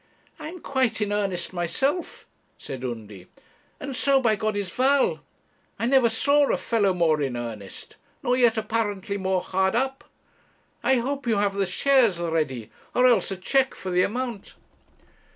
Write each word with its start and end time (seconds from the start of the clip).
'I 0.39 0.47
am 0.47 0.59
quite 0.61 0.99
in 0.99 1.11
earnest 1.13 1.53
myself,' 1.53 2.25
said 2.57 2.83
Undy; 2.83 3.27
'and 3.79 3.95
so, 3.95 4.19
by 4.19 4.35
G, 4.35 4.59
is 4.59 4.71
Val. 4.71 5.19
I 5.77 5.85
never 5.85 6.09
saw 6.09 6.49
a 6.51 6.57
fellow 6.57 6.91
more 6.91 7.21
in 7.21 7.37
earnest 7.37 7.97
nor 8.23 8.35
yet 8.35 8.57
apparently 8.57 9.17
more 9.19 9.41
hard 9.41 9.75
up. 9.75 10.03
I 10.83 10.95
hope 10.95 11.27
you 11.27 11.37
have 11.37 11.53
the 11.53 11.67
shares 11.67 12.17
ready, 12.17 12.71
or 12.95 13.05
else 13.05 13.29
a 13.29 13.37
cheque 13.37 13.75
for 13.75 13.91
the 13.91 14.01
amount.' 14.01 14.55